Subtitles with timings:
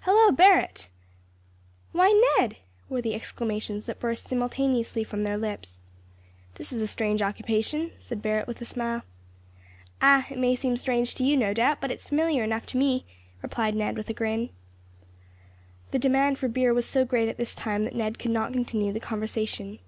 [0.00, 0.32] "Hallo!
[0.32, 0.88] Barret."
[1.92, 2.56] "Why, Ned!"
[2.88, 5.80] were the exclamations that burst simultaneously from their lips.
[6.56, 9.02] "This is a strange occupation," said Barret with a smile.
[10.02, 13.04] "Ah, it may seem strange to you, no doubt, but it's familiar enough to me,"
[13.42, 14.50] replied Ned, with a grin.
[15.92, 18.92] The demand for beer was so great at this time that Ned could not continue
[18.92, 19.78] the conversation.